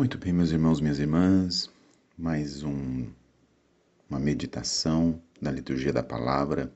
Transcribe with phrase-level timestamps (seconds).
[0.00, 1.70] Muito bem, meus irmãos, minhas irmãs,
[2.16, 3.06] mais um,
[4.08, 6.72] uma meditação da liturgia da palavra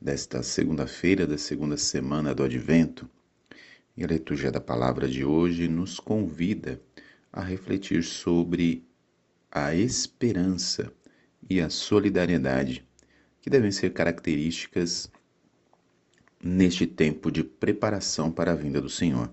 [0.00, 3.10] desta segunda-feira da segunda semana do Advento.
[3.96, 6.80] E a liturgia da palavra de hoje nos convida
[7.32, 8.86] a refletir sobre
[9.50, 10.92] a esperança
[11.50, 12.86] e a solidariedade
[13.40, 15.10] que devem ser características
[16.40, 19.28] neste tempo de preparação para a vinda do Senhor.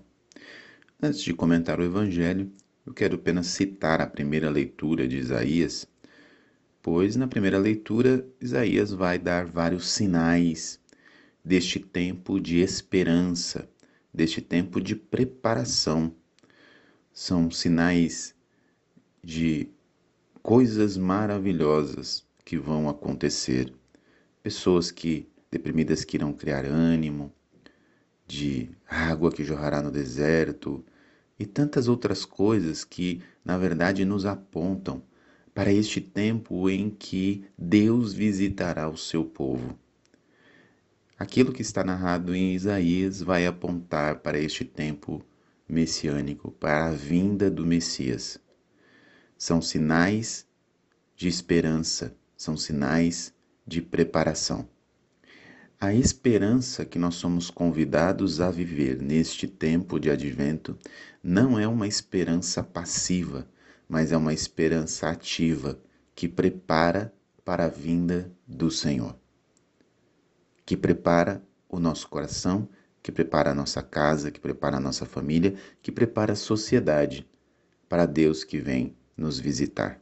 [1.00, 2.50] Antes de comentar o Evangelho,
[2.86, 5.88] eu quero apenas citar a primeira leitura de Isaías,
[6.80, 10.78] pois na primeira leitura Isaías vai dar vários sinais
[11.44, 13.68] deste tempo de esperança,
[14.14, 16.14] deste tempo de preparação.
[17.12, 18.34] São sinais
[19.22, 19.68] de
[20.42, 23.72] coisas maravilhosas que vão acontecer.
[24.44, 27.32] Pessoas que deprimidas que irão criar ânimo,
[28.28, 30.84] de água que jorrará no deserto,
[31.38, 35.02] e tantas outras coisas que, na verdade, nos apontam
[35.54, 39.78] para este tempo em que Deus visitará o seu povo.
[41.18, 45.24] Aquilo que está narrado em Isaías vai apontar para este tempo
[45.66, 48.38] messiânico, para a vinda do Messias.
[49.38, 50.46] São sinais
[51.16, 53.32] de esperança, são sinais
[53.66, 54.68] de preparação.
[55.86, 60.76] A esperança que nós somos convidados a viver neste tempo de advento
[61.22, 63.48] não é uma esperança passiva,
[63.88, 65.78] mas é uma esperança ativa
[66.12, 67.14] que prepara
[67.44, 69.14] para a vinda do Senhor.
[70.64, 72.68] Que prepara o nosso coração,
[73.00, 77.24] que prepara a nossa casa, que prepara a nossa família, que prepara a sociedade
[77.88, 80.00] para Deus que vem nos visitar.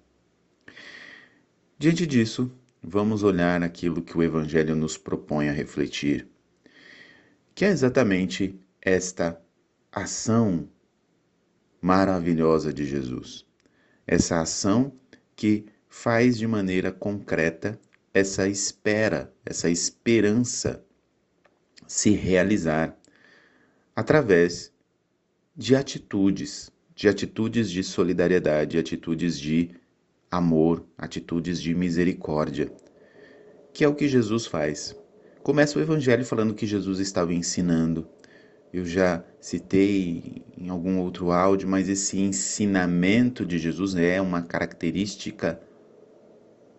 [1.78, 2.50] Diante disso,
[2.86, 6.28] vamos olhar aquilo que o Evangelho nos propõe a refletir,
[7.54, 9.40] que é exatamente esta
[9.90, 10.68] ação
[11.80, 13.46] maravilhosa de Jesus.
[14.06, 14.92] Essa ação
[15.34, 17.78] que faz de maneira concreta
[18.12, 20.84] essa espera, essa esperança
[21.86, 22.96] se realizar
[23.96, 24.72] através
[25.56, 29.70] de atitudes, de atitudes de solidariedade, atitudes de
[30.36, 32.70] amor, atitudes de misericórdia,
[33.72, 34.96] que é o que Jesus faz.
[35.42, 38.08] Começa o evangelho falando que Jesus estava ensinando.
[38.72, 45.60] Eu já citei em algum outro áudio, mas esse ensinamento de Jesus é uma característica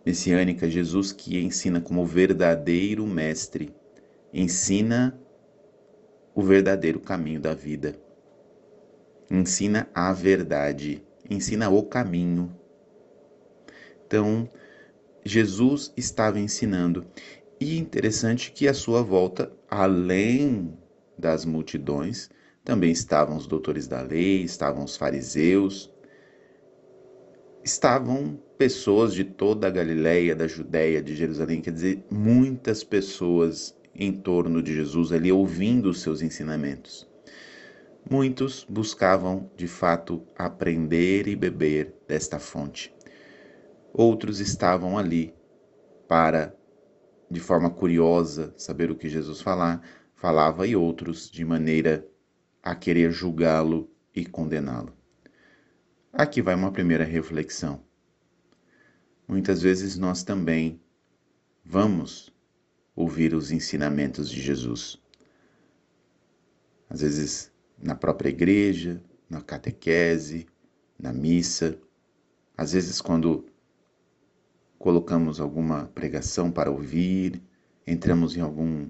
[0.06, 0.70] messiânica.
[0.70, 3.74] Jesus que ensina como verdadeiro mestre,
[4.34, 5.18] ensina
[6.34, 7.98] o verdadeiro caminho da vida,
[9.32, 12.54] ensina a verdade, ensina o caminho
[14.06, 14.48] então,
[15.24, 17.06] Jesus estava ensinando.
[17.60, 20.78] E interessante que à sua volta, além
[21.18, 22.30] das multidões,
[22.64, 25.92] também estavam os doutores da lei, estavam os fariseus,
[27.64, 34.12] estavam pessoas de toda a Galiléia, da Judéia, de Jerusalém, quer dizer, muitas pessoas em
[34.12, 37.08] torno de Jesus ali ouvindo os seus ensinamentos.
[38.08, 42.95] Muitos buscavam, de fato, aprender e beber desta fonte.
[43.98, 45.34] Outros estavam ali
[46.06, 46.54] para,
[47.32, 49.82] de forma curiosa, saber o que Jesus falar,
[50.14, 52.06] falava, e outros de maneira
[52.62, 54.94] a querer julgá-lo e condená-lo.
[56.12, 57.82] Aqui vai uma primeira reflexão.
[59.26, 60.78] Muitas vezes nós também
[61.64, 62.34] vamos
[62.94, 65.02] ouvir os ensinamentos de Jesus.
[66.90, 67.50] Às vezes
[67.82, 70.48] na própria igreja, na catequese,
[71.00, 71.80] na missa,
[72.58, 73.46] às vezes quando
[74.78, 77.42] colocamos alguma pregação para ouvir,
[77.86, 78.90] entramos em algum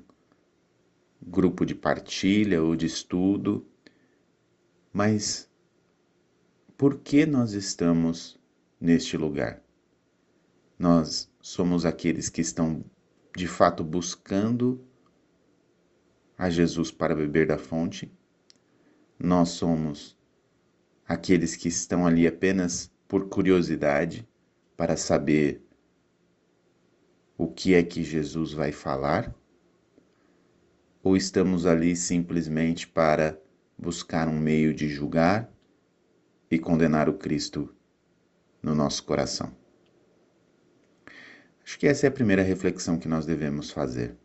[1.22, 3.66] grupo de partilha ou de estudo,
[4.92, 5.50] mas
[6.78, 8.40] por que nós estamos
[8.80, 9.62] neste lugar?
[10.78, 12.84] Nós somos aqueles que estão
[13.36, 14.84] de fato buscando
[16.38, 18.12] a Jesus para beber da fonte?
[19.18, 20.18] Nós somos
[21.08, 24.28] aqueles que estão ali apenas por curiosidade,
[24.76, 25.65] para saber
[27.38, 29.34] o que é que Jesus vai falar?
[31.04, 33.40] Ou estamos ali simplesmente para
[33.78, 35.52] buscar um meio de julgar
[36.50, 37.74] e condenar o Cristo
[38.62, 39.54] no nosso coração?
[41.64, 44.16] Acho que essa é a primeira reflexão que nós devemos fazer.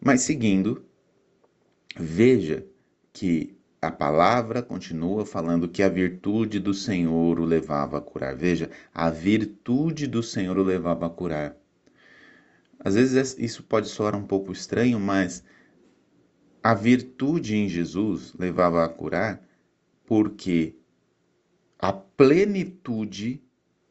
[0.00, 0.84] Mas seguindo,
[1.96, 2.66] veja
[3.12, 8.36] que a palavra continua falando que a virtude do Senhor o levava a curar.
[8.36, 11.56] Veja, a virtude do Senhor o levava a curar.
[12.84, 15.44] Às vezes isso pode soar um pouco estranho, mas
[16.62, 19.46] a virtude em Jesus levava a curar
[20.04, 20.74] porque
[21.78, 23.40] a plenitude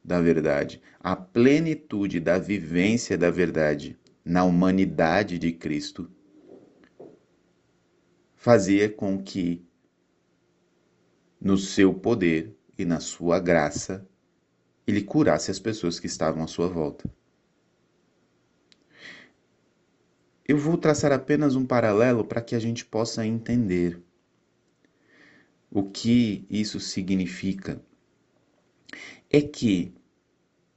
[0.03, 6.11] da verdade, a plenitude da vivência da verdade na humanidade de Cristo,
[8.35, 9.65] fazia com que,
[11.39, 14.05] no seu poder e na sua graça,
[14.85, 17.09] ele curasse as pessoas que estavam à sua volta.
[20.51, 24.03] Eu vou traçar apenas um paralelo para que a gente possa entender
[25.71, 27.81] o que isso significa.
[29.29, 29.93] É que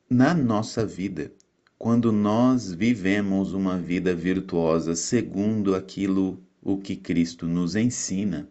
[0.08, 1.32] na nossa vida,
[1.76, 8.48] quando nós vivemos uma vida virtuosa segundo aquilo o que Cristo nos ensina,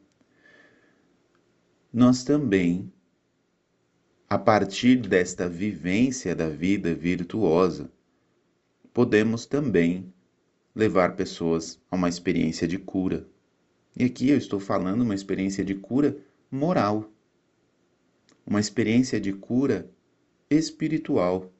[1.93, 2.91] nós também,
[4.29, 7.89] a partir desta vivência da vida virtuosa,
[8.93, 10.12] podemos também
[10.75, 13.27] levar pessoas a uma experiência de cura.
[13.95, 16.17] E aqui eu estou falando uma experiência de cura
[16.49, 17.11] moral,
[18.45, 19.89] uma experiência de cura
[20.49, 21.51] espiritual.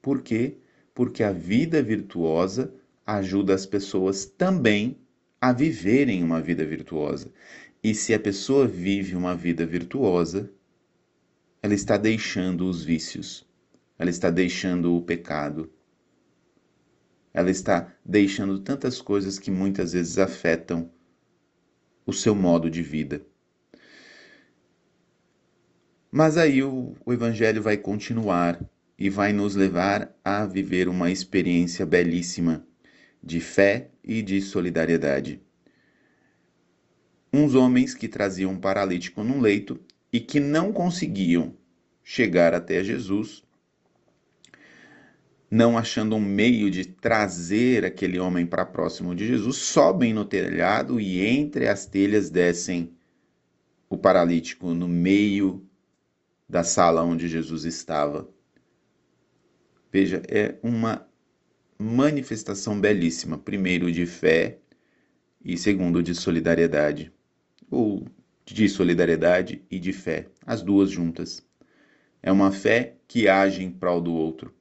[0.00, 0.56] Por quê?
[0.94, 2.74] Porque a vida virtuosa
[3.06, 4.96] ajuda as pessoas também
[5.40, 7.30] a viverem uma vida virtuosa.
[7.82, 10.50] E se a pessoa vive uma vida virtuosa,
[11.62, 13.46] ela está deixando os vícios,
[13.98, 15.70] ela está deixando o pecado,
[17.34, 20.88] ela está deixando tantas coisas que muitas vezes afetam
[22.06, 23.26] o seu modo de vida.
[26.12, 28.64] Mas aí o, o Evangelho vai continuar
[28.96, 32.64] e vai nos levar a viver uma experiência belíssima
[33.20, 35.42] de fé e de solidariedade.
[37.32, 39.80] Uns homens que traziam um paralítico num leito
[40.12, 41.56] e que não conseguiam
[42.04, 43.43] chegar até Jesus
[45.54, 51.00] não achando um meio de trazer aquele homem para próximo de Jesus, sobem no telhado
[51.00, 52.92] e entre as telhas descem
[53.88, 55.64] o paralítico no meio
[56.48, 58.28] da sala onde Jesus estava.
[59.92, 61.06] Veja, é uma
[61.78, 64.58] manifestação belíssima, primeiro de fé
[65.44, 67.12] e segundo de solidariedade,
[67.70, 68.04] ou
[68.44, 71.46] de solidariedade e de fé, as duas juntas.
[72.20, 74.52] É uma fé que age em prol do outro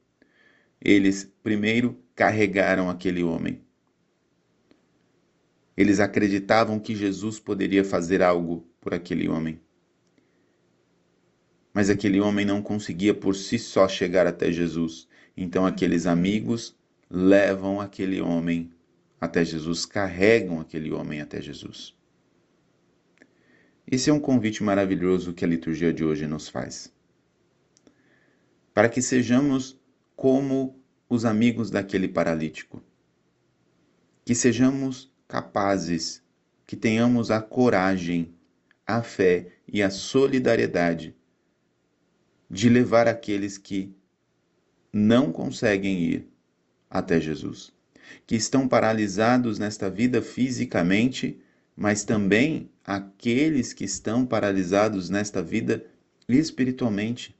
[0.83, 3.62] eles primeiro carregaram aquele homem.
[5.77, 9.62] Eles acreditavam que Jesus poderia fazer algo por aquele homem.
[11.74, 15.07] Mas aquele homem não conseguia por si só chegar até Jesus.
[15.35, 16.75] Então aqueles amigos
[17.09, 18.69] levam aquele homem
[19.19, 21.95] até Jesus, carregam aquele homem até Jesus.
[23.89, 26.94] Esse é um convite maravilhoso que a liturgia de hoje nos faz.
[28.74, 29.79] Para que sejamos
[30.24, 32.81] como os amigos daquele paralítico.
[34.24, 36.24] Que sejamos capazes,
[36.66, 38.34] que tenhamos a coragem,
[38.88, 41.14] a fé e a solidariedade
[42.50, 43.94] de levar aqueles que
[44.94, 46.30] não conseguem ir
[46.90, 47.74] até Jesus,
[48.25, 51.38] que estão paralisados nesta vida fisicamente,
[51.75, 55.86] mas também aqueles que estão paralisados nesta vida
[56.30, 57.36] espiritualmente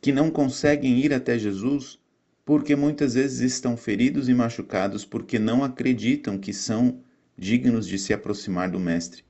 [0.00, 1.98] que não conseguem ir até Jesus
[2.44, 7.00] porque muitas vezes estão feridos e machucados porque não acreditam que são
[7.36, 9.24] dignos de se aproximar do Mestre,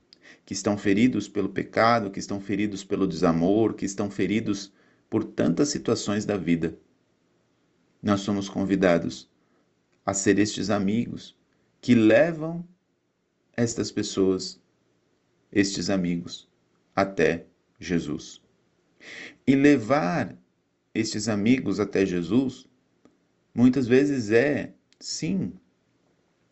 [0.45, 4.71] que estão feridos pelo pecado, que estão feridos pelo desamor, que estão feridos
[5.09, 6.77] por tantas situações da vida.
[8.03, 9.29] Nós somos convidados
[10.05, 11.35] a ser estes amigos
[11.81, 12.67] que levam
[13.55, 14.59] estas pessoas,
[15.51, 16.47] estes amigos,
[16.95, 17.45] até
[17.79, 18.44] Jesus.
[19.45, 20.35] E levar
[20.93, 22.67] estes amigos até Jesus,
[23.53, 25.53] muitas vezes é, sim,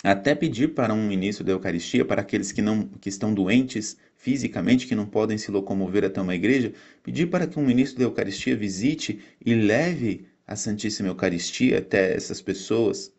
[0.04, 4.86] até pedir para um ministro da Eucaristia, para aqueles que não que estão doentes fisicamente,
[4.86, 8.56] que não podem se locomover até uma igreja, pedir para que um ministro da Eucaristia
[8.56, 13.14] visite e leve a Santíssima Eucaristia até essas pessoas.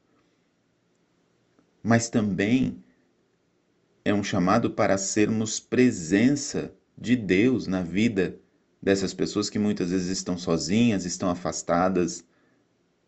[1.83, 2.83] Mas também
[4.05, 8.39] é um chamado para sermos presença de Deus na vida
[8.85, 12.23] dessas pessoas que muitas vezes estão sozinhas, estão afastadas,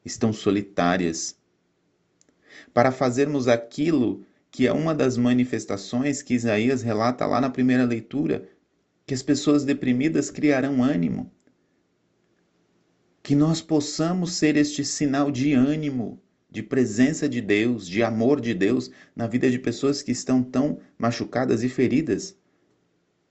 [0.03, 1.37] estão solitárias.
[2.73, 8.49] Para fazermos aquilo que é uma das manifestações que Isaías relata lá na primeira leitura,
[9.05, 11.31] que as pessoas deprimidas criarão ânimo.
[13.23, 16.19] Que nós possamos ser este sinal de ânimo,
[16.51, 20.79] de presença de Deus, de amor de Deus na vida de pessoas que estão tão
[20.97, 22.35] machucadas e feridas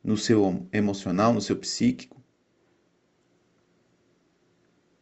[0.03, 2.23] no seu emocional, no seu psíquico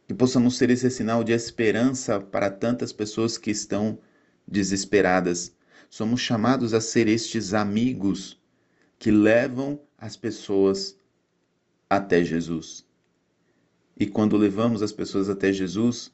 [0.06, 3.98] que possamos ser esse sinal de esperança para tantas pessoas que estão
[4.46, 5.54] desesperadas.
[5.88, 8.40] Somos chamados a ser estes amigos
[8.98, 10.98] que levam as pessoas
[11.88, 12.86] até Jesus.
[13.96, 16.12] E quando levamos as pessoas até Jesus,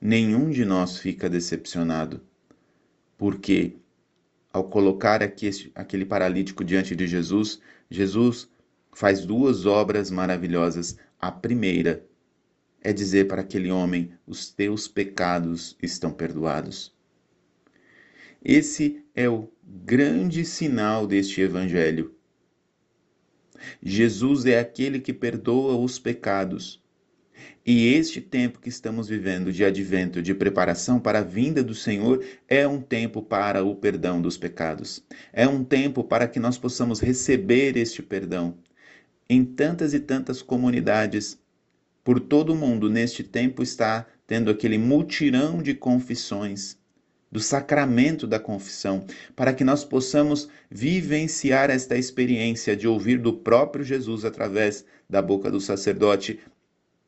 [0.00, 2.20] nenhum de nós fica decepcionado,
[3.16, 3.76] porque
[4.52, 7.60] ao colocar aqui, aquele paralítico diante de Jesus,
[7.90, 8.48] Jesus
[8.94, 10.96] faz duas obras maravilhosas.
[11.18, 12.06] A primeira
[12.82, 16.94] é dizer para aquele homem: os teus pecados estão perdoados.
[18.44, 22.14] Esse é o grande sinal deste evangelho.
[23.82, 26.82] Jesus é aquele que perdoa os pecados.
[27.64, 32.24] E este tempo que estamos vivendo de advento, de preparação para a vinda do Senhor,
[32.46, 35.04] é um tempo para o perdão dos pecados.
[35.32, 38.56] É um tempo para que nós possamos receber este perdão.
[39.28, 41.38] Em tantas e tantas comunidades,
[42.04, 46.78] por todo o mundo, neste tempo está tendo aquele multirão de confissões
[47.30, 49.04] do sacramento da confissão,
[49.34, 55.50] para que nós possamos vivenciar esta experiência de ouvir do próprio Jesus através da boca
[55.50, 56.38] do sacerdote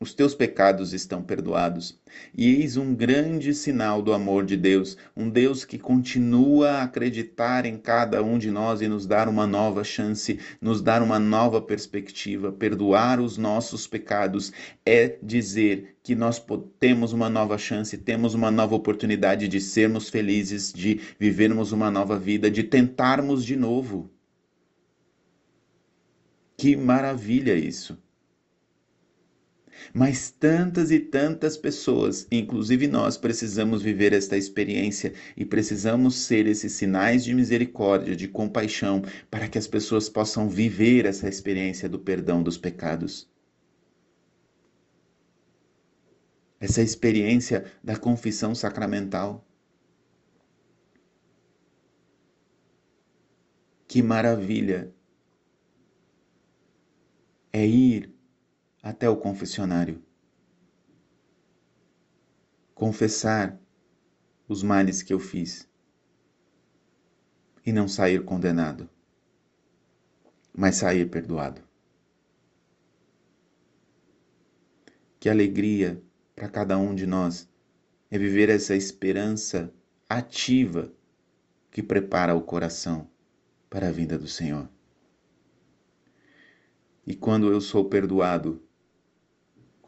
[0.01, 1.99] os teus pecados estão perdoados.
[2.33, 7.65] E eis um grande sinal do amor de Deus, um Deus que continua a acreditar
[7.65, 11.61] em cada um de nós e nos dar uma nova chance, nos dar uma nova
[11.61, 12.49] perspectiva.
[12.49, 14.53] Perdoar os nossos pecados
[14.85, 16.41] é dizer que nós
[16.79, 22.17] temos uma nova chance, temos uma nova oportunidade de sermos felizes, de vivermos uma nova
[22.17, 24.09] vida, de tentarmos de novo.
[26.55, 27.97] Que maravilha isso!
[29.93, 36.73] Mas tantas e tantas pessoas, inclusive nós, precisamos viver esta experiência e precisamos ser esses
[36.73, 42.43] sinais de misericórdia, de compaixão, para que as pessoas possam viver essa experiência do perdão
[42.43, 43.29] dos pecados.
[46.59, 49.45] Essa experiência da confissão sacramental.
[53.87, 54.93] Que maravilha!
[57.51, 58.18] É ir
[58.81, 60.01] até o confessionário.
[62.73, 63.59] Confessar
[64.47, 65.69] os males que eu fiz
[67.65, 68.89] e não sair condenado,
[70.55, 71.61] mas sair perdoado.
[75.19, 76.01] Que alegria
[76.33, 77.49] para cada um de nós
[78.09, 79.73] é viver essa esperança
[80.07, 80.91] ativa
[81.69, 83.07] que prepara o coração
[83.69, 84.67] para a vinda do Senhor.
[87.05, 88.63] E quando eu sou perdoado,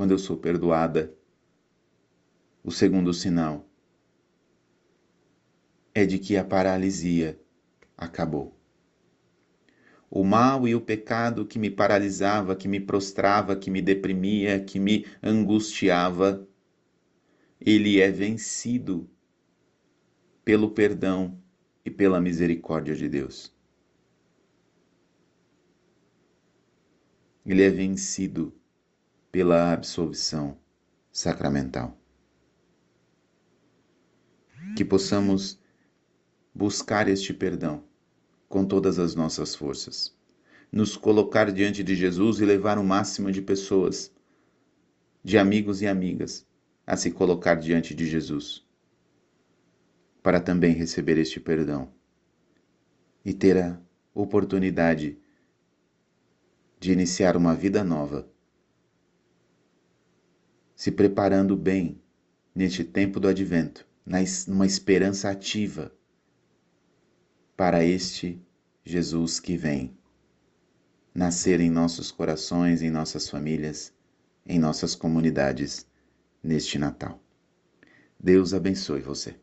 [0.01, 1.15] quando eu sou perdoada.
[2.63, 3.69] O segundo sinal
[5.93, 7.39] é de que a paralisia
[7.95, 8.59] acabou.
[10.09, 14.79] O mal e o pecado que me paralisava, que me prostrava, que me deprimia, que
[14.79, 16.47] me angustiava,
[17.59, 19.07] ele é vencido
[20.43, 21.39] pelo perdão
[21.85, 23.55] e pela misericórdia de Deus.
[27.45, 28.51] Ele é vencido
[29.31, 30.57] pela absolvição
[31.11, 31.97] sacramental.
[34.75, 35.59] Que possamos
[36.53, 37.83] buscar este perdão
[38.49, 40.13] com todas as nossas forças,
[40.71, 44.11] nos colocar diante de Jesus e levar o máximo de pessoas,
[45.23, 46.45] de amigos e amigas,
[46.85, 48.65] a se colocar diante de Jesus,
[50.21, 51.89] para também receber este perdão
[53.23, 53.79] e ter a
[54.13, 55.17] oportunidade
[56.79, 58.29] de iniciar uma vida nova
[60.81, 62.01] se preparando bem
[62.55, 63.85] neste tempo do advento,
[64.47, 65.93] numa esperança ativa
[67.55, 68.41] para este
[68.83, 69.95] Jesus que vem
[71.13, 73.93] nascer em nossos corações, em nossas famílias,
[74.43, 75.85] em nossas comunidades
[76.41, 77.21] neste Natal.
[78.19, 79.35] Deus abençoe você.